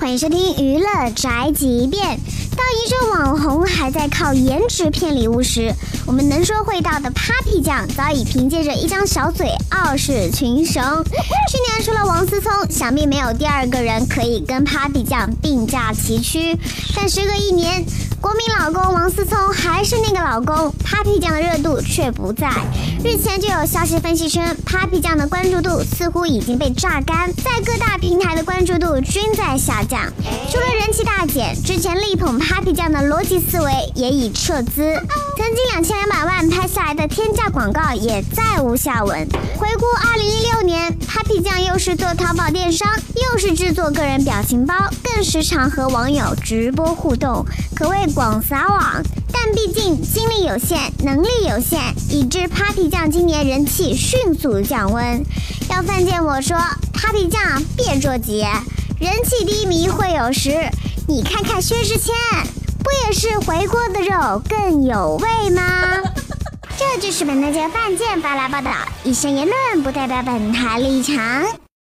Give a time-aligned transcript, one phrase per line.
[0.00, 2.02] 欢迎收听娱乐宅急便。
[2.56, 5.74] 当一众网红还在靠颜值骗礼物时，
[6.06, 10.82] 我们能说会道的 Papi 酱早已凭借着一张小嘴傲视群雄。
[10.82, 16.58] 去年除了王思聪，想必没有第二个人可以跟 Papi 酱并驾齐驱。
[16.96, 17.84] 但时隔一年，
[18.20, 22.50] 国民老公王思聪还是那个老公，Papi 酱的热度却不在。
[23.02, 30.02] 日前就有消息分析称，Papi 酱的关注度似乎已经被榨干，在各大平台的关注度均在下降。
[30.50, 34.82] 除了人气大减，之前力捧 Papi 酱的逻辑思维也已撤资，
[35.38, 39.26] 曾经两千两百万拍下来的天价广告也再无下文。
[39.56, 42.86] 回顾二零一六年，Papi 酱又是做淘宝电商，
[43.32, 47.46] 又是制作个人表情包，更时常和网友直播互动，
[47.80, 49.02] 可谓广撒网。
[49.32, 51.80] 但毕竟精力有限，能力有限，
[52.10, 55.24] 以致 Papi 酱今年人气迅速降温。
[55.70, 56.58] 要犯贱我说
[56.92, 57.40] ，Papi 酱
[57.78, 58.44] 别着急，
[58.98, 60.68] 人气低迷会有时。
[61.08, 62.14] 你看看薛之谦，
[62.84, 65.62] 不也是回锅的肉更有味吗？
[66.76, 68.70] 这就是本台节犯贱发来报道，
[69.04, 71.16] 以上言论不代表本台立场。